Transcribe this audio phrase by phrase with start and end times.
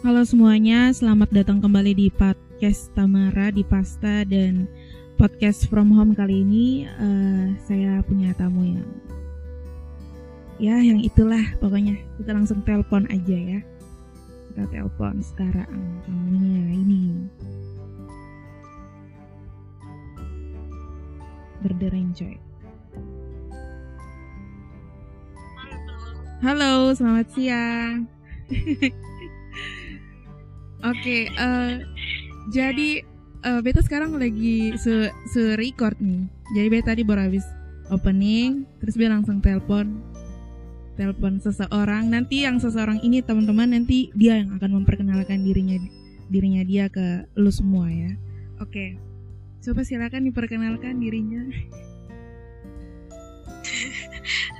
[0.00, 4.64] Halo semuanya, selamat datang kembali di podcast Tamara di Pasta dan
[5.20, 8.88] podcast from home kali ini uh, saya punya tamu yang
[10.56, 12.00] ya yang itulah pokoknya.
[12.16, 13.60] Kita langsung telepon aja ya.
[14.48, 15.68] Kita telepon sekarang
[16.08, 17.28] tamunya ini.
[21.60, 22.40] Berdering coy.
[26.40, 28.08] Halo, selamat siang.
[30.80, 31.74] Oke, okay, uh, eh,
[32.48, 33.04] jadi
[33.44, 36.24] uh, beta sekarang lagi se, se record nih.
[36.56, 37.44] Jadi beta tadi baru habis
[37.92, 40.00] opening, terus dia langsung telepon
[40.96, 42.08] telepon seseorang.
[42.08, 45.76] Nanti yang seseorang ini teman-teman nanti dia yang akan memperkenalkan dirinya
[46.32, 48.16] dirinya dia ke lu semua ya.
[48.64, 48.72] Oke.
[48.72, 48.90] Okay.
[49.60, 51.44] Coba silakan diperkenalkan dirinya.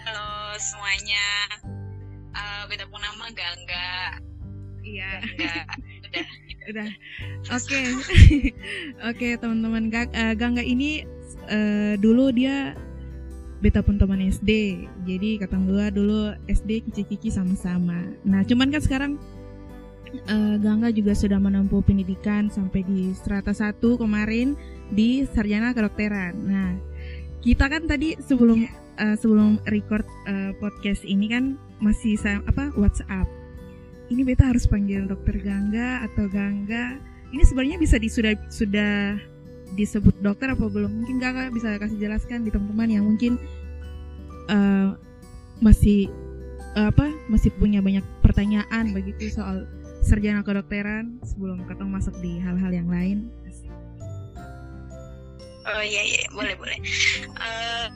[0.04, 1.24] Halo semuanya.
[2.36, 4.20] Uh, beta pun nama Gangga.
[4.84, 5.10] Iya.
[5.36, 5.99] udah
[6.68, 6.90] udah.
[7.54, 7.80] Oke.
[9.10, 9.88] Oke teman-teman.
[9.88, 11.06] Gak uh, Gangga ini
[11.48, 12.76] uh, dulu dia
[13.60, 18.08] beta pun teman SD jadi kata dua dulu SD kici-kici sama-sama.
[18.24, 19.12] Nah cuman kan sekarang
[20.32, 24.56] uh, Gangga juga sudah menempuh pendidikan sampai di strata satu kemarin
[24.88, 26.34] di sarjana kedokteran.
[26.40, 26.72] Nah
[27.44, 28.64] kita kan tadi sebelum
[28.96, 32.16] uh, sebelum record uh, podcast ini kan masih
[32.48, 33.39] apa WhatsApp
[34.10, 36.98] ini beta harus panggil dokter Gangga atau Gangga.
[37.30, 39.14] Ini sebenarnya bisa di, sudah sudah
[39.78, 40.90] disebut dokter apa belum?
[41.02, 43.38] Mungkin Gangga bisa kasih jelaskan di teman-teman yang mungkin
[44.50, 44.98] uh,
[45.62, 46.10] masih
[46.74, 49.70] uh, apa masih punya banyak pertanyaan begitu soal
[50.02, 53.30] sarjana kedokteran sebelum kita masuk di hal-hal yang lain.
[55.70, 56.26] Oh iya iya.
[56.34, 56.78] Boleh boleh.
[57.38, 57.86] Uh,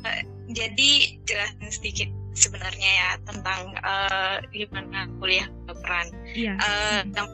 [0.54, 6.06] jadi jelasin sedikit sebenarnya ya tentang uh, gimana kuliah kedokteran.
[6.34, 6.54] Iya.
[6.58, 7.28] Uh, yang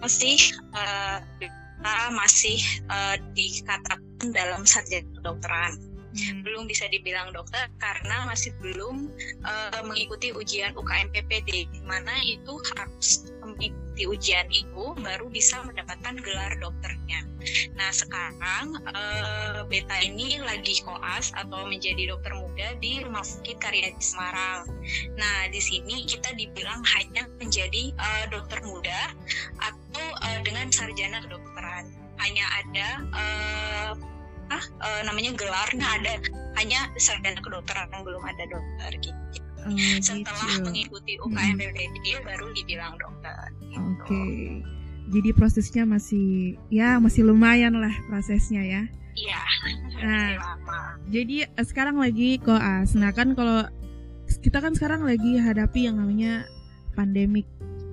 [0.00, 0.38] masih
[0.72, 2.58] uh, kita masih
[2.88, 5.74] uh, dikatakan dalam sarjana kedokteran.
[6.14, 6.46] Hmm.
[6.46, 9.10] Belum bisa dibilang dokter karena masih belum
[9.42, 13.34] uh, mengikuti ujian UKMPPD, di mana itu harus
[13.94, 17.22] mengikuti ujian itu baru bisa mendapatkan gelar dokternya.
[17.78, 23.94] Nah sekarang uh, Beta ini lagi koas atau menjadi dokter muda di Rumah Sakit Karya
[23.94, 24.66] di Semarang.
[25.14, 29.14] Nah di sini kita dibilang hanya menjadi uh, dokter muda
[29.62, 31.86] atau uh, dengan sarjana kedokteran.
[32.18, 33.92] Hanya ada uh,
[34.50, 36.18] ah, uh, namanya gelarnya ada
[36.58, 39.38] hanya sarjana kedokteran yang belum ada dokter gitu.
[39.64, 39.70] Oh,
[40.02, 40.66] Setelah gitu.
[40.66, 42.26] mengikuti UKM hmm.
[42.26, 43.13] baru dibilang dokter.
[43.74, 43.82] Gitu.
[43.82, 44.06] Oke.
[44.06, 44.74] Okay
[45.08, 48.82] jadi prosesnya masih ya masih lumayan lah prosesnya ya
[49.14, 49.40] iya
[50.00, 50.28] nah
[51.12, 53.68] jadi eh, sekarang lagi koas nah kan kalau
[54.40, 56.48] kita kan sekarang lagi hadapi yang namanya
[56.96, 57.44] pandemik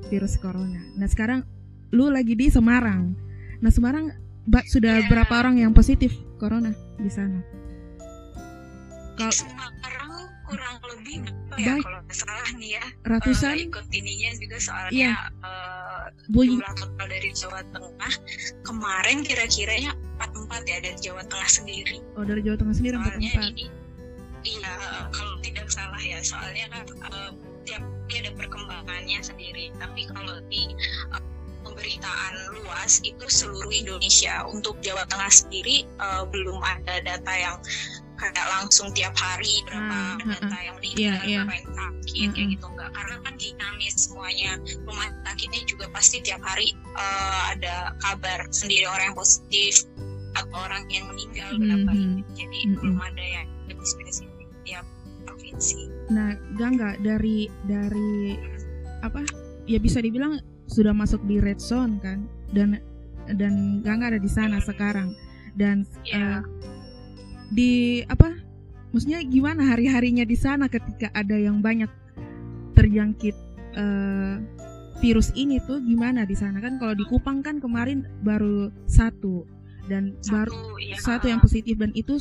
[0.08, 1.44] virus corona nah sekarang
[1.91, 3.16] lu lagi di Semarang
[3.59, 4.16] nah Semarang
[4.68, 5.08] sudah yeah.
[5.12, 7.44] berapa orang yang positif corona di sana
[9.20, 10.10] kalau Semarang
[10.51, 11.17] kurang lebih
[11.56, 15.47] ya kalau salah nih ya ratusan uh, ikut ininya juga soalnya yeah.
[15.47, 18.13] uh, jumlah total dari Jawa Tengah
[18.67, 21.97] kemarin kira-kiranya empat empat ya dari Jawa Tengah sendiri.
[22.19, 23.51] Oh dari Jawa Tengah sendiri empat empat.
[24.41, 24.73] Iya
[25.13, 27.31] kalau tidak salah ya soalnya kan uh,
[27.66, 29.72] tiap dia ada perkembangannya sendiri.
[29.79, 30.75] Tapi kalau di
[31.16, 31.23] uh,
[31.66, 37.57] pemberitaan luas itu seluruh Indonesia untuk Jawa Tengah sendiri uh, belum ada data yang
[38.30, 41.42] kayak langsung tiap hari berapa hmm, data hmm, yang meninggal, yeah, yeah.
[41.42, 42.34] berapa yang sakit hmm.
[42.38, 44.52] kayak gitu enggak karena kan dinamis semuanya
[44.86, 49.90] rumah sakitnya juga pasti tiap hari uh, ada kabar sendiri orang yang positif
[50.38, 52.18] atau orang yang meninggal hmm, berapa hmm.
[52.38, 52.76] jadi hmm.
[52.78, 54.86] belum ada yang lebih spesifik tiap
[55.26, 55.90] provinsi.
[56.12, 58.38] Nah, Gangga dari dari
[59.02, 59.26] apa
[59.66, 60.38] ya bisa dibilang
[60.70, 62.80] sudah masuk di red zone kan dan
[63.36, 65.12] dan Gangga ada di sana sekarang
[65.56, 66.40] dan yeah.
[66.40, 66.60] uh,
[67.51, 68.31] di apa
[68.95, 71.91] maksudnya gimana hari-harinya di sana ketika ada yang banyak
[72.75, 73.35] terjangkit
[73.76, 74.40] uh,
[75.03, 79.43] virus ini tuh gimana di sana kan kalau di Kupang kan kemarin baru satu
[79.90, 80.96] dan satu, baru iya.
[81.02, 82.16] satu yang positif dan itu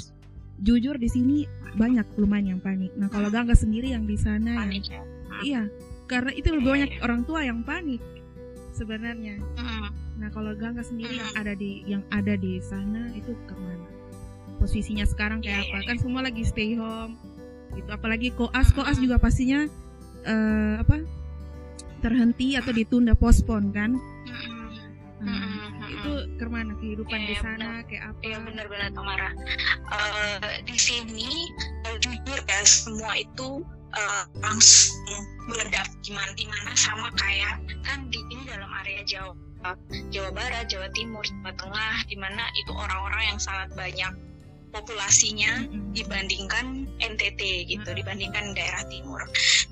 [0.64, 1.37] jujur di sini
[1.76, 2.90] banyak lumayan yang panik.
[2.99, 5.02] Nah kalau Gangga sendiri yang di sana yang, ya?
[5.46, 5.62] iya
[6.10, 8.02] karena itu lebih banyak orang tua yang panik
[8.75, 9.38] sebenarnya.
[10.19, 14.00] Nah kalau Gangga sendiri yang ada di yang ada di sana itu ke mana?
[14.60, 15.76] Posisinya sekarang kayak yeah, apa.
[15.80, 16.02] yeah, kan iya.
[16.04, 17.16] semua lagi stay home
[17.72, 17.88] gitu.
[17.88, 19.64] Apalagi koas koas juga pastinya
[20.28, 21.00] uh, apa
[22.04, 23.96] terhenti atau ditunda pospon kan?
[25.20, 28.20] Nah, itu ke mana kehidupan yeah, di iya, sana kayak apa?
[28.24, 29.30] Ya benar-benar Tamara.
[29.88, 31.28] Uh, di sini
[31.88, 33.64] uh, jujur ya semua itu
[33.96, 35.88] uh, langsung meledak.
[36.04, 39.32] Gimana gimana sama kayak kan di ini dalam area Jawa
[40.08, 44.12] Jawa Barat, Jawa Timur, Jawa Tengah, di mana itu orang-orang yang sangat banyak
[44.70, 49.20] populasinya dibandingkan NTT gitu, dibandingkan daerah timur.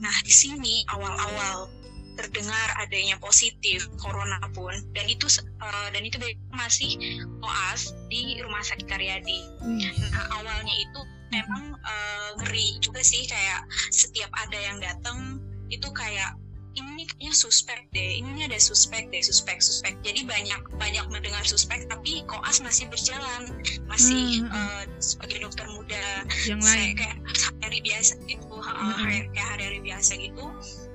[0.02, 1.70] Nah di sini awal-awal
[2.18, 5.30] terdengar adanya positif corona pun dan itu
[5.62, 6.18] uh, dan itu
[6.50, 6.98] masih
[7.38, 9.46] koas di rumah sakit Karyadi.
[9.62, 11.00] Nah awalnya itu
[11.30, 15.38] memang uh, ngeri juga sih kayak setiap ada yang datang
[15.70, 16.34] itu kayak
[16.76, 19.94] ini kayaknya suspek deh ini ada suspek deh suspek suspek.
[20.04, 23.54] Jadi banyak banyak mendengar suspek tapi koas masih berjalan.
[23.88, 24.52] Masih hmm.
[24.52, 26.06] uh, sebagai dokter muda.
[26.44, 26.90] Yang lain?
[26.98, 27.18] kayak
[27.62, 29.30] hari biasa gitu hmm.
[29.32, 30.44] kayak hari-hari biasa gitu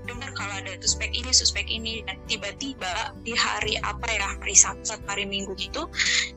[0.03, 4.99] dengar kalau ada suspek ini suspek ini dan tiba-tiba di hari apa ya hari Sabtu
[5.07, 5.87] hari Minggu gitu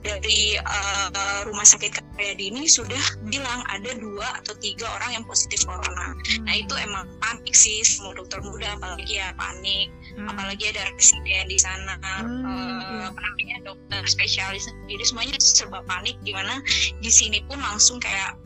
[0.03, 5.67] dari uh, rumah sakit Karyadi ini sudah bilang ada dua atau tiga orang yang positif
[5.67, 6.47] corona hmm.
[6.47, 10.31] nah itu emang panik sih semua dokter muda apalagi ya panik hmm.
[10.31, 16.15] apalagi ada residen di sana hmm, uh, apa namanya dokter spesialis jadi semuanya serba panik
[16.23, 16.63] gimana
[17.03, 18.39] di sini pun langsung kayak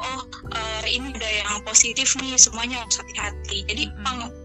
[0.00, 4.43] oh uh, ini ada yang positif nih semuanya harus hati-hati jadi hmm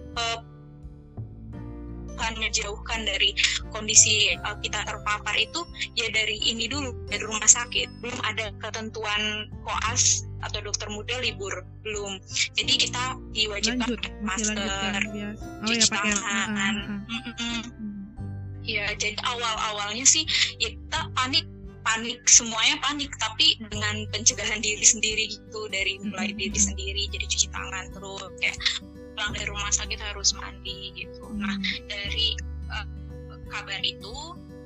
[2.20, 3.34] hanya jauhkan dari
[3.72, 5.64] kondisi uh, kita terpapar itu
[5.96, 7.88] ya dari ini dulu dari rumah sakit.
[8.04, 12.20] Belum ada ketentuan koas atau dokter muda libur belum.
[12.56, 13.04] Jadi kita
[13.34, 16.76] diwajibkan Lanjut, masker oh, cuci ya, tangan.
[18.64, 20.24] ya jadi awal awalnya sih
[20.62, 21.48] ya kita panik
[21.82, 27.48] panik semuanya panik tapi dengan pencegahan diri sendiri gitu dari mulai diri sendiri jadi cuci
[27.50, 28.58] tangan terus kayak
[29.20, 31.28] pulang dari rumah sakit harus mandi gitu.
[31.36, 31.60] Nah
[31.92, 32.40] dari
[32.72, 32.88] uh,
[33.52, 34.16] kabar itu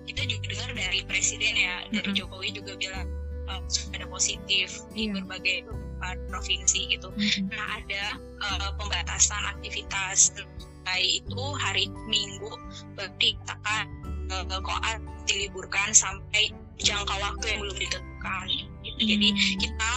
[0.05, 3.09] kita juga dengar dari presiden ya dari Jokowi juga bilang
[3.49, 3.65] uh,
[3.97, 5.17] ada positif di yeah.
[5.17, 5.65] berbagai
[6.05, 7.09] uh, provinsi gitu.
[7.17, 7.49] Mm-hmm.
[7.49, 8.03] Nah ada
[8.45, 10.37] uh, pembatasan aktivitas
[10.85, 12.53] baik itu hari Minggu
[12.93, 13.89] berarti katakan
[14.29, 18.45] uh, koat diliburkan sampai jangka waktu yang belum ditentukan.
[18.53, 19.01] Gitu.
[19.01, 19.07] Mm.
[19.17, 19.29] Jadi
[19.65, 19.93] kita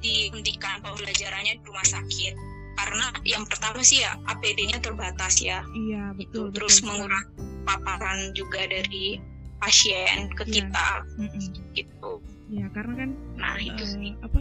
[0.00, 2.32] dihentikan pembelajarannya di rumah sakit
[2.80, 5.60] karena yang pertama sih ya APD-nya terbatas ya.
[5.76, 6.48] Iya betul.
[6.48, 6.56] Itu.
[6.56, 7.28] Terus mengurangi
[7.68, 9.20] paparan juga dari
[9.60, 10.64] pasien ke ya.
[10.64, 10.88] kita
[11.20, 11.44] mm -mm.
[11.76, 12.12] gitu.
[12.48, 13.10] Ya karena kan.
[13.36, 14.12] Nah itu uh, sih.
[14.24, 14.40] Apa?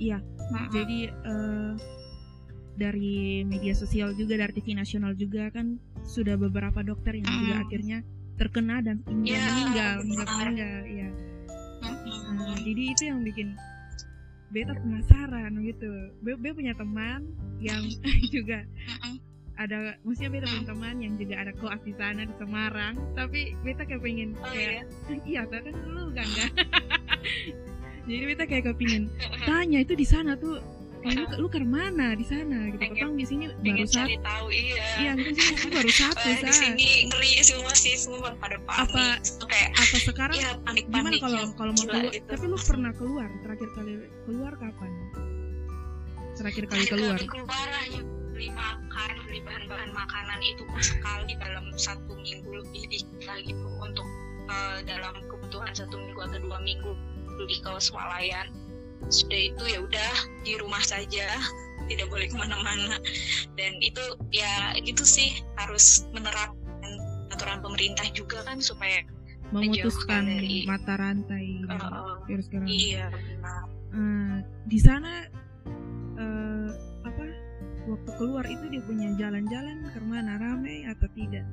[0.00, 0.18] Iya.
[0.20, 0.66] Mm-hmm.
[0.72, 0.98] Jadi
[1.28, 1.72] uh,
[2.74, 7.36] dari media sosial juga dari TV nasional juga kan sudah beberapa dokter yang mm.
[7.44, 7.98] juga akhirnya
[8.34, 11.08] terkena dan ya, meninggal, meninggal meninggal ya.
[11.84, 12.18] Mm-hmm.
[12.34, 13.48] Nah, jadi itu yang bikin
[14.52, 15.92] beta penasaran gitu.
[16.20, 17.28] Be, be punya teman
[17.62, 17.84] yang
[18.28, 18.66] juga
[19.54, 22.94] ada maksudnya beta punya teman yang juga ada koas di sana di Semarang.
[23.14, 26.28] Tapi beta kayak pengen oh, kayak iya, iya kan lu kan
[28.08, 29.08] jadi beta kayak kepingin
[29.48, 30.60] tanya itu di sana tuh
[31.04, 32.72] eh, lu, lu ke mana di sana?
[32.72, 32.84] Gitu.
[32.96, 34.84] Kan di sini baru satu tahu iya.
[35.00, 38.88] Iya di sini baru satu di sini ngeri semua sih semua pada panik.
[38.88, 39.02] Apa
[39.44, 42.12] kayak apa sekarang ya, panik -panik gimana kalau kalau mau keluar?
[42.12, 42.26] itu.
[42.28, 43.28] tapi lu pernah keluar?
[43.44, 43.92] Terakhir kali
[44.24, 44.90] keluar kapan?
[46.34, 47.16] Terakhir kali keluar.
[47.20, 48.00] keluar hanya
[48.34, 50.38] beli makan beli bahan-bahan makanan.
[50.40, 54.06] Itu sekali dalam satu minggu lebih dikit gitu untuk
[54.48, 56.92] uh, dalam kebutuhan satu minggu atau dua minggu
[57.44, 58.46] di kawas swalayan
[59.08, 60.12] sudah itu ya udah
[60.44, 61.28] di rumah saja
[61.84, 62.96] tidak boleh ke mana-mana
[63.60, 64.00] dan itu
[64.32, 66.92] ya itu sih harus menerapkan
[67.28, 69.04] aturan pemerintah juga kan supaya
[69.52, 72.66] memutuskan dari mata rantai uh, virus corona.
[72.66, 73.62] Iya benar.
[73.94, 75.12] Uh, di sana
[76.18, 76.68] uh,
[77.06, 77.24] apa
[77.86, 81.46] waktu keluar itu dia punya jalan-jalan ke mana ramai atau tidak?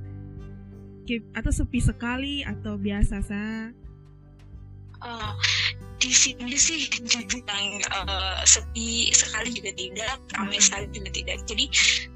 [1.36, 3.68] Atau sepi sekali atau biasa sah?
[5.02, 5.34] Uh,
[6.02, 11.38] di sini sih dibilang uh, sepi sekali juga tidak ramai sekali juga tidak.
[11.46, 11.66] Jadi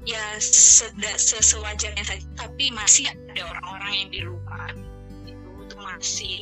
[0.02, 4.74] ya seda, sesewajarnya saja tapi masih ada orang-orang yang di luar
[5.30, 6.38] itu itu masih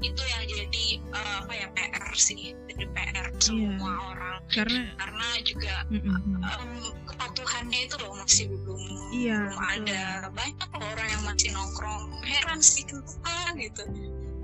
[0.00, 2.58] itu yang jadi uh, apa ya PR sih.
[2.66, 3.94] Jadi PR semua yeah.
[4.10, 4.38] orang.
[4.50, 6.18] Karena karena juga mm -mm.
[6.42, 6.72] Um,
[7.06, 8.82] kepatuhannya itu loh masih belum
[9.14, 10.02] yeah, belum ada.
[10.34, 13.86] Banyak orang yang masih nongkrong heran sih kenapa gitu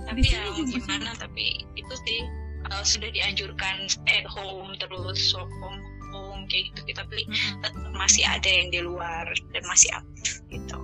[0.07, 1.21] tapi di ya gimana sih.
[1.21, 1.45] tapi
[1.75, 2.21] itu sih
[2.71, 5.77] uh, sudah dianjurkan stay at home terus work from
[6.15, 7.61] home kayak gitu kita tapi mm-hmm.
[7.63, 10.79] tetap masih ada yang di luar dan masih aktif gitu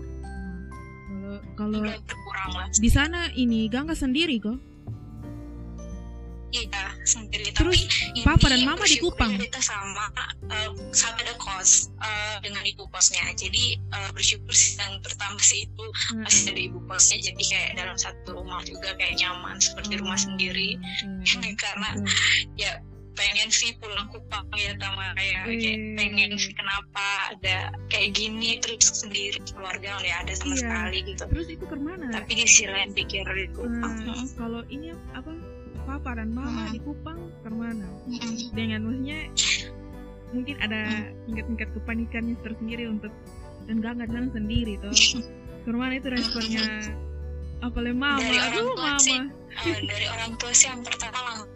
[1.56, 1.80] kalau
[2.36, 4.71] kalau di sana ini Gangga sendiri kok
[6.52, 7.48] Iya sendiri.
[7.56, 9.40] Terus Tapi papa dan mama di Kupang.
[9.40, 10.12] Kita sama
[10.52, 13.24] uh, sama ada kos uh, dengan ibu kosnya.
[13.32, 16.28] Jadi uh, bersyukur yang pertama sih itu hmm.
[16.28, 17.18] masih ada ibu kosnya.
[17.24, 20.76] Jadi kayak dalam satu rumah juga kayak nyaman seperti rumah sendiri.
[21.00, 21.56] Hmm.
[21.62, 22.06] Karena hmm.
[22.60, 22.72] ya
[23.16, 28.88] pengen sih pulang Kupang ya sama kayak, kayak pengen sih kenapa ada kayak gini terus
[28.88, 30.60] sendiri keluarga nggak ada sama iya.
[30.64, 34.64] sekali gitu terus itu ke mana tapi di sisi lain pikir di Kupang hmm, kalau
[34.72, 35.32] ini apa
[35.84, 37.18] papa dan mama di Kupang
[38.08, 38.54] hmm.
[38.54, 39.20] dengan maksudnya
[40.32, 40.80] mungkin ada
[41.28, 43.12] tingkat-tingkat kepanikannya tersendiri untuk
[43.68, 44.94] dan gak nggak sendiri tuh
[45.62, 46.96] ke mana itu responnya
[47.62, 48.18] apa mama?
[48.18, 48.98] Dari orang Aduh, tua mama.
[48.98, 51.50] sih uh, dari orang tua sih yang pertama langsung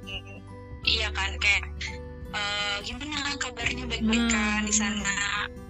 [0.86, 1.66] iya kan kayak
[2.30, 5.16] uh, gimana kabarnya baik-baik kan di sana?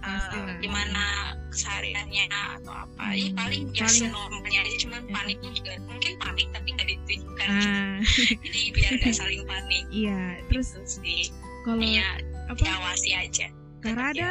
[0.05, 2.29] Uh, gimana kesehariannya
[2.61, 3.01] atau apa?
[3.01, 3.17] Hmm.
[3.17, 3.65] ya paling.
[3.73, 5.13] ya normalnya aja cuman ya.
[5.17, 7.99] paniknya juga mungkin panik tapi nggak ditunjukkan ah.
[8.47, 9.85] jadi biar nggak saling panik.
[9.91, 11.23] Iya terus gitu sih.
[11.67, 12.09] kalau ya
[12.47, 12.63] apa?
[12.63, 13.47] diawasi aja.
[13.83, 14.31] Karada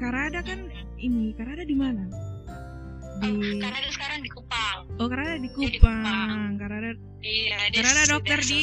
[0.00, 0.96] Karada kan hmm.
[1.04, 2.08] ini Karada di mana?
[3.20, 4.78] Di karena ada sekarang di Kupang.
[4.96, 6.48] Oh karena ada di Kupang, di Kupang.
[6.56, 8.60] karena ada iya karena ada dokter di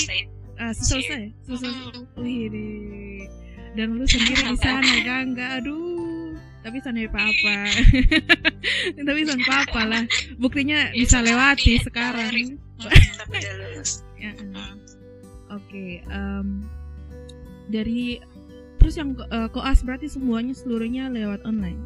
[0.58, 1.70] uh, selesai selesai.
[1.70, 2.04] Hmm.
[2.18, 3.22] wih deh
[3.78, 6.34] dan lu sendiri di sana kan enggak aduh.
[6.66, 7.58] Tapi sana apa-apa.
[9.08, 10.04] Tapi sana apa-apa lah.
[10.44, 13.38] Buktinya ya, bisa lewati sekarang tapi
[14.22, 14.78] ya, uh.
[15.54, 16.62] oke okay, um,
[17.68, 18.22] dari
[18.78, 21.82] terus yang uh, koas berarti semuanya seluruhnya lewat online?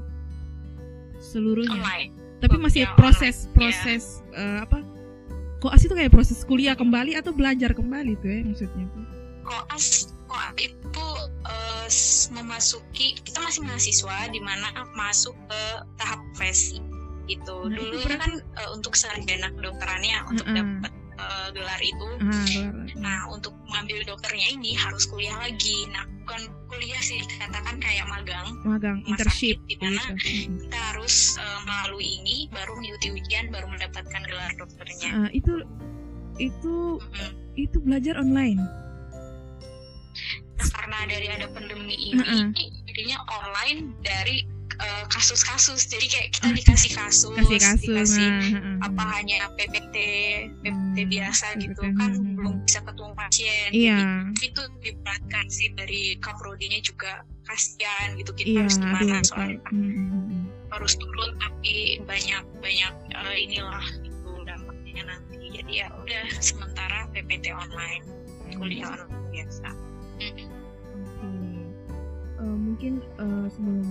[1.17, 1.81] Seluruhnya?
[1.81, 2.11] Online.
[2.41, 3.55] Tapi masih proses online.
[3.57, 4.61] proses yeah.
[4.61, 4.79] uh, apa?
[5.61, 8.85] Koas itu kayak proses kuliah kembali atau belajar kembali tuh ya maksudnya?
[9.45, 11.07] Koas koas itu
[11.45, 11.87] uh,
[12.37, 15.61] memasuki kita masih mahasiswa di mana masuk ke
[16.01, 16.90] tahap profesi
[17.29, 20.57] gitu nah, dulu kan uh, untuk sarjana kedokterannya untuk uh -uh.
[20.57, 22.09] dapat uh, gelar itu.
[22.19, 22.73] Gelar.
[22.97, 25.87] Nah, untuk mengambil dokternya ini harus kuliah lagi.
[25.93, 28.47] Nah, bukan kuliah sih dikatakan kayak magang.
[28.65, 30.67] Magang, internship di mana gitu.
[30.67, 35.09] kita harus uh, melalui ini baru mengikuti ujian baru mendapatkan gelar dokternya.
[35.25, 35.53] Uh, itu
[36.39, 37.33] itu hmm.
[37.59, 38.61] itu belajar online.
[40.61, 42.47] Nah, karena dari ada pandemi ini, uh -uh.
[42.85, 44.45] jadinya online dari
[44.81, 49.95] Eh, kasus-kasus jadi kayak kita ah, dikasih kasus, kasih kasus dikasih nah, apa hanya PPT
[50.57, 52.33] PPT hmm, biasa gitu kan hmm.
[52.33, 54.25] belum bisa ketemu pasien iya.
[54.33, 59.57] jadi itu diberatkan sih dari kaprodinya juga kasihan gitu kita iya, harus gimana aduh, soalnya
[59.69, 60.43] hmm, hmm, hmm.
[60.73, 67.53] harus turun tapi banyak banyak uh, inilah itu dampaknya nanti jadi ya udah sementara PPT
[67.53, 68.01] online
[68.57, 69.69] kuliah online biasa
[71.21, 71.69] hmm.
[72.41, 73.85] uh, mungkin uh, sebelum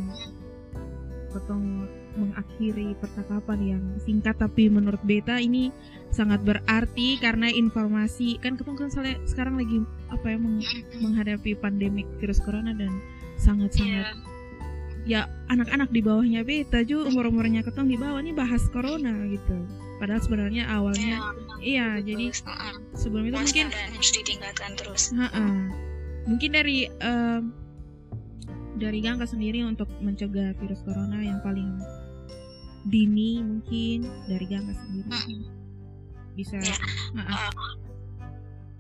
[1.31, 1.87] potong
[2.19, 5.71] mengakhiri percakapan yang singkat tapi menurut beta ini
[6.11, 8.91] sangat berarti karena informasi kan ketemu kan
[9.25, 9.79] sekarang lagi
[10.11, 10.59] apa ya meng,
[10.99, 12.91] menghadapi pandemik virus corona dan
[13.39, 14.11] sangat-sangat
[15.07, 15.23] yeah.
[15.25, 19.57] ya anak-anak di bawahnya beta juga umur-umurnya ketemu di bawah ini bahas corona gitu.
[20.03, 21.17] Padahal sebenarnya awalnya
[21.63, 22.33] yeah, iya jadi
[22.97, 25.15] sebelum itu mungkin harus ditingkatkan terus.
[25.15, 25.47] Ha -ha.
[26.29, 27.41] mungkin dari uh,
[28.81, 31.69] dari Gangga sendiri untuk mencegah virus corona yang paling
[32.89, 35.45] dini mungkin dari Gangga sendiri hmm.
[36.33, 36.77] bisa ya.
[37.21, 37.53] uh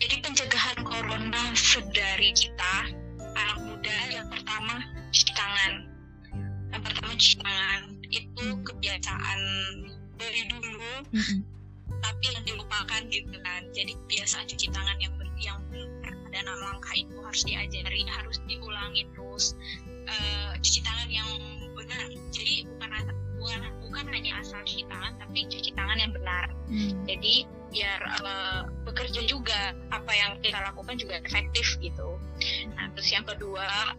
[0.00, 2.88] jadi pencegahan corona sedari kita
[3.36, 4.80] anak muda yang pertama
[5.12, 5.72] cuci tangan
[6.72, 9.40] yang pertama cuci tangan itu kebiasaan
[10.16, 11.38] dari dulu mm -mm.
[12.00, 15.60] tapi yang dilupakan gitu kan jadi kebiasaan cuci tangan yang ber yang
[16.04, 19.52] ada enam langkah itu harus diajari harus diulangi terus
[20.10, 21.28] uh, cuci tangan yang
[21.72, 22.02] benar
[22.34, 22.90] jadi bukan
[23.40, 26.92] bukan bukan hanya asal cuci tangan tapi cuci tangan yang benar hmm.
[27.08, 27.34] jadi
[27.70, 32.18] biar uh, bekerja juga apa yang kita lakukan juga efektif gitu
[32.74, 33.94] nah terus yang kedua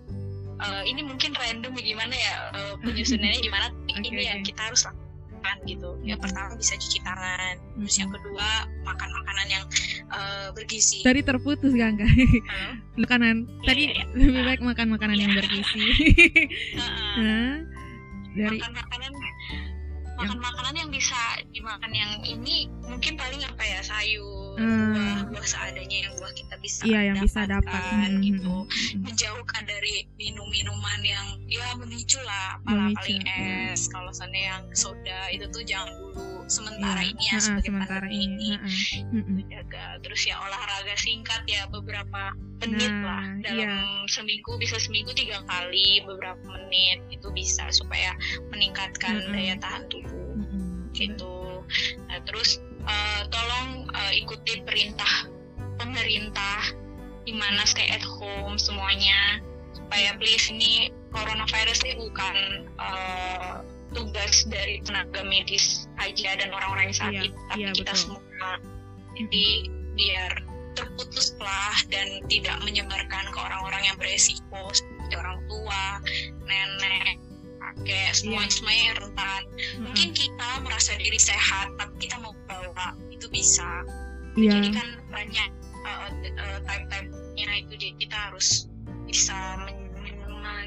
[0.60, 4.24] uh, ini mungkin random gimana ya uh, penyusunannya gimana okay, ini okay.
[4.28, 5.01] yang kita harus lakukan
[5.42, 5.90] makan gitu.
[6.06, 8.48] Yang pertama bisa cuci tangan terus yang kedua
[8.86, 9.66] makan makanan yang
[10.14, 11.02] uh, bergizi.
[11.02, 12.10] Tadi terputus kan kak
[13.02, 14.06] makanan iya, tadi iya, iya.
[14.14, 15.82] lebih baik makan makanan yang bergizi.
[17.12, 17.68] Uh,
[18.32, 19.12] dari makan makanan
[20.16, 21.20] makan makanan yang bisa
[21.52, 24.94] dimakan yang ini mungkin paling apa ya sayur hmm.
[24.94, 28.22] buah buah seadanya yang buah kita bisa iya, yang bisa dapat hmm.
[28.24, 29.02] gitu hmm, hmm, hmm.
[29.08, 35.28] menjauhkan dari minum minuman yang ya memicu lah paling paling es kalau sana yang soda
[35.32, 37.12] itu tuh jangan dulu sementara ya.
[37.12, 38.50] ini ya uh, sebagai sementara ini,
[39.12, 39.42] ini.
[39.42, 44.06] Uh, jaga terus ya olahraga singkat ya beberapa menit nah, lah dalam iya.
[44.12, 48.14] seminggu bisa seminggu tiga kali beberapa menit itu bisa supaya
[48.54, 50.80] meningkatkan uh, daya tahan tubuh uh, uh.
[50.94, 51.64] gitu
[52.12, 55.28] nah terus uh, tolong uh, ikuti perintah
[55.78, 56.62] pemerintah
[57.26, 59.42] di mana stay at home semuanya
[59.74, 62.36] supaya please ini coronavirus ini bukan
[62.82, 63.62] uh,
[63.92, 68.18] tugas dari tenaga medis aja dan orang-orang yang sakit iya, tapi iya, kita betul.
[68.18, 68.50] semua
[69.20, 69.48] jadi
[70.00, 70.32] biar
[70.76, 75.84] terputuslah dan tidak menyebarkan ke orang-orang yang beresiko seperti orang tua,
[76.48, 77.20] nenek,
[77.60, 78.52] kakek, semua yeah.
[78.52, 79.42] semuanya yang rentan.
[79.44, 79.82] Mm-hmm.
[79.84, 82.34] Mungkin kita merasa diri sehat, tapi kita mau
[82.82, 83.86] bawa itu bisa.
[84.34, 84.58] Yeah.
[84.58, 85.50] Jadi kan banyak
[85.86, 86.10] uh,
[86.40, 88.72] uh, type-type-nya itu, jadi kita harus
[89.06, 89.36] bisa
[89.68, 89.78] men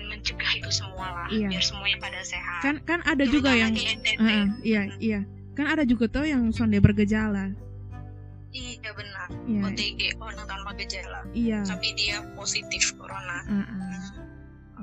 [0.06, 1.50] mencegah itu semua lah, yeah.
[1.50, 2.62] biar semuanya pada sehat.
[2.62, 5.20] Kan kan ada juga yang, uh, iya iya,
[5.58, 7.50] kan ada juga tuh yang sonde bergejala
[8.54, 9.28] Iya benar.
[9.50, 9.62] Iya.
[9.66, 11.26] OTG orang tanpa gejala.
[11.34, 11.66] Iya.
[11.66, 13.42] Tapi dia positif corona.
[13.50, 13.98] Uh -uh.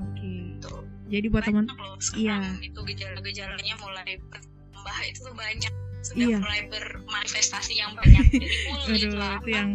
[0.04, 0.60] Oke.
[0.60, 0.84] Okay.
[1.08, 1.72] Jadi buat teman
[2.20, 2.52] iya.
[2.60, 5.72] itu gejala-gejalanya mulai bertambah itu tuh banyak
[6.02, 6.38] sudah iya.
[6.42, 9.70] mulai bermanifestasi yang banyak jadi kulit lah, itu yang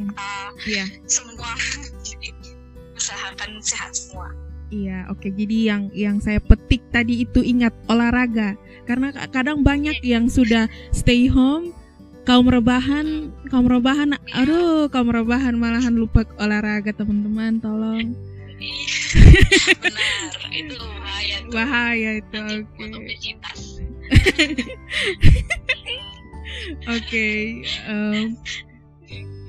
[0.67, 0.85] iya.
[1.07, 1.51] semua
[2.09, 2.29] jadi
[2.97, 4.29] usahakan sehat semua.
[4.67, 5.23] Iya, oke.
[5.23, 5.31] Okay.
[5.31, 10.19] Jadi yang yang saya petik tadi itu ingat olahraga karena kadang banyak iya.
[10.19, 11.71] yang sudah stay home
[12.27, 18.19] kaum rebahan kaum rebahan aduh kaum rebahan malahan lupa olahraga teman-teman tolong
[19.83, 21.53] benar itu bahaya tuh.
[21.55, 23.07] bahaya itu oke
[26.87, 27.29] oke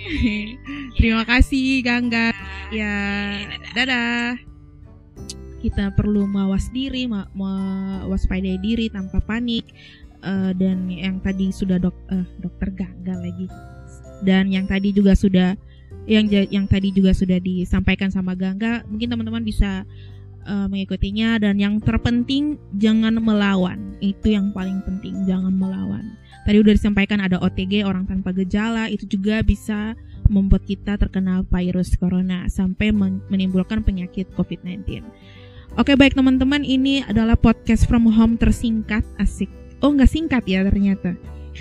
[0.97, 2.31] terima kasih Gangga.
[2.69, 2.95] Ya
[3.73, 4.37] dadah.
[5.57, 9.65] kita perlu mawas diri, mewaspadai diri tanpa panik.
[10.25, 13.47] Uh, dan yang tadi sudah dok uh, dokter gagal lagi.
[14.21, 15.57] Dan yang tadi juga sudah
[16.09, 19.81] yang yang tadi juga sudah disampaikan sama Gangga mungkin teman-teman bisa
[20.45, 21.41] uh, mengikutinya.
[21.41, 23.97] Dan yang terpenting jangan melawan.
[23.97, 26.05] Itu yang paling penting jangan melawan
[26.47, 29.99] tadi udah disampaikan ada OTG orang tanpa gejala itu juga bisa
[30.31, 32.95] membuat kita terkena virus corona sampai
[33.27, 35.03] menimbulkan penyakit COVID-19
[35.77, 39.45] Oke baik teman-teman ini adalah podcast from home tersingkat asik.
[39.77, 41.13] Oh nggak singkat ya ternyata.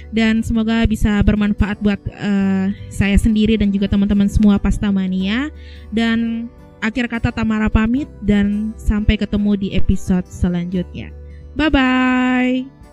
[0.09, 5.53] Dan semoga bisa bermanfaat buat uh, saya sendiri dan juga teman-teman semua pastamania
[5.93, 6.49] dan
[6.81, 11.13] akhir kata Tamara pamit dan sampai ketemu di episode selanjutnya.
[11.53, 12.86] Bye bye